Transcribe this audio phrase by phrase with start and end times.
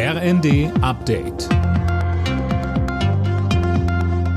[0.00, 1.48] RND Update.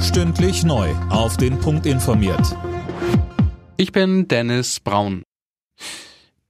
[0.02, 0.90] Stündlich neu.
[1.12, 2.58] Auf den Punkt informiert.
[3.78, 5.22] Ich bin Dennis Braun.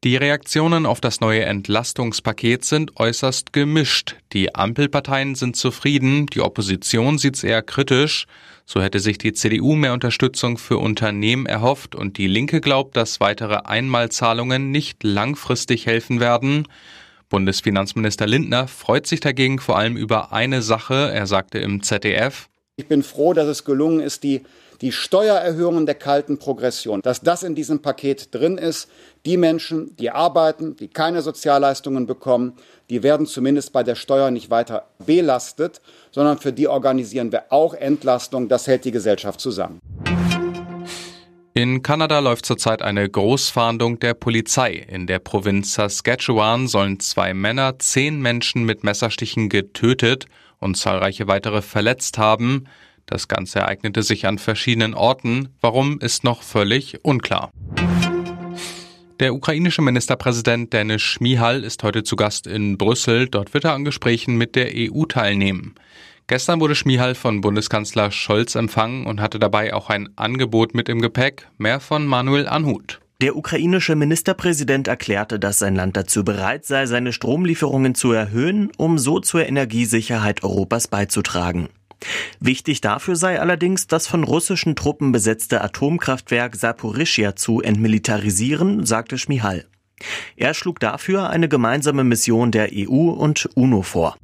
[0.06, 4.16] Die Reaktionen auf das neue Entlastungspaket sind äußerst gemischt.
[4.32, 8.28] Die Ampelparteien sind zufrieden, die Opposition sieht's eher kritisch.
[8.66, 13.20] So hätte sich die CDU mehr Unterstützung für Unternehmen erhofft und die Linke glaubt, dass
[13.20, 16.66] weitere Einmalzahlungen nicht langfristig helfen werden.
[17.32, 21.10] Bundesfinanzminister Lindner freut sich dagegen vor allem über eine Sache.
[21.12, 24.42] Er sagte im ZDF, ich bin froh, dass es gelungen ist, die,
[24.82, 28.90] die Steuererhöhungen der kalten Progression, dass das in diesem Paket drin ist.
[29.26, 32.54] Die Menschen, die arbeiten, die keine Sozialleistungen bekommen,
[32.90, 37.74] die werden zumindest bei der Steuer nicht weiter belastet, sondern für die organisieren wir auch
[37.74, 38.50] Entlastung.
[38.50, 39.80] Das hält die Gesellschaft zusammen.
[41.54, 44.86] In Kanada läuft zurzeit eine Großfahndung der Polizei.
[44.88, 50.28] In der Provinz Saskatchewan sollen zwei Männer zehn Menschen mit Messerstichen getötet
[50.60, 52.70] und zahlreiche weitere verletzt haben.
[53.06, 55.50] Das Ganze ereignete sich an verschiedenen Orten.
[55.60, 57.52] Warum ist noch völlig unklar.
[59.20, 63.28] Der ukrainische Ministerpräsident Denis Schmihal ist heute zu Gast in Brüssel.
[63.28, 65.76] Dort wird er an Gesprächen mit der EU teilnehmen.
[66.32, 71.02] Gestern wurde Schmihal von Bundeskanzler Scholz empfangen und hatte dabei auch ein Angebot mit im
[71.02, 71.50] Gepäck.
[71.58, 73.02] Mehr von Manuel Anhut.
[73.20, 78.98] Der ukrainische Ministerpräsident erklärte, dass sein Land dazu bereit sei, seine Stromlieferungen zu erhöhen, um
[78.98, 81.68] so zur Energiesicherheit Europas beizutragen.
[82.40, 89.66] Wichtig dafür sei allerdings, das von russischen Truppen besetzte Atomkraftwerk Saporischia zu entmilitarisieren, sagte Schmihal.
[90.38, 94.16] Er schlug dafür eine gemeinsame Mission der EU und UNO vor.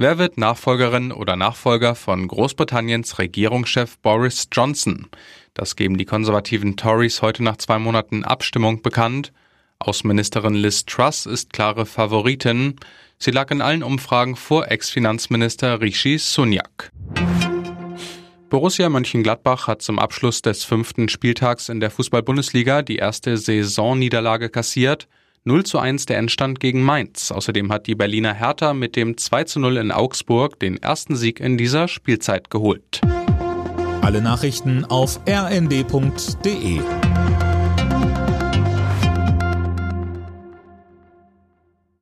[0.00, 5.08] Wer wird Nachfolgerin oder Nachfolger von Großbritanniens Regierungschef Boris Johnson?
[5.52, 9.30] Das geben die konservativen Tories heute nach zwei Monaten Abstimmung bekannt.
[9.78, 12.76] Außenministerin Liz Truss ist klare Favoritin.
[13.18, 16.90] Sie lag in allen Umfragen vor Ex-Finanzminister Rishi Sunak.
[18.48, 25.08] Borussia Mönchengladbach hat zum Abschluss des fünften Spieltags in der Fußball-Bundesliga die erste Saisonniederlage kassiert.
[25.44, 27.32] 0 zu 1 der Endstand gegen Mainz.
[27.32, 31.40] Außerdem hat die Berliner Hertha mit dem 2 zu 0 in Augsburg den ersten Sieg
[31.40, 33.00] in dieser Spielzeit geholt.
[34.02, 36.80] Alle Nachrichten auf rnd.de